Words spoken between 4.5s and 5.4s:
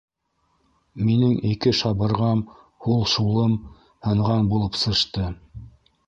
булып сышты.